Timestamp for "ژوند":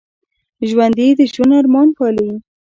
1.33-1.53